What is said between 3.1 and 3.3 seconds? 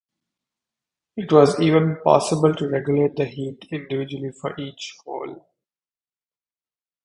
the